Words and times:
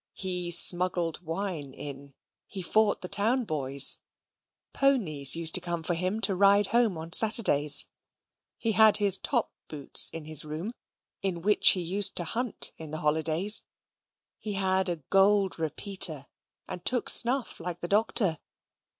He 0.15 0.49
smuggled 0.49 1.21
wine 1.21 1.75
in. 1.75 2.15
He 2.47 2.63
fought 2.63 3.01
the 3.01 3.07
town 3.07 3.43
boys. 3.45 3.99
Ponies 4.73 5.35
used 5.35 5.53
to 5.53 5.61
come 5.61 5.83
for 5.83 5.93
him 5.93 6.21
to 6.21 6.33
ride 6.33 6.65
home 6.73 6.97
on 6.97 7.13
Saturdays. 7.13 7.85
He 8.57 8.71
had 8.71 8.97
his 8.97 9.19
top 9.19 9.53
boots 9.67 10.09
in 10.09 10.25
his 10.25 10.43
room, 10.43 10.73
in 11.21 11.43
which 11.43 11.73
he 11.77 11.81
used 11.83 12.15
to 12.15 12.23
hunt 12.23 12.71
in 12.79 12.89
the 12.89 12.97
holidays. 13.01 13.65
He 14.39 14.53
had 14.53 14.89
a 14.89 15.03
gold 15.11 15.59
repeater: 15.59 16.25
and 16.67 16.83
took 16.83 17.07
snuff 17.07 17.59
like 17.59 17.81
the 17.81 17.87
Doctor. 17.87 18.39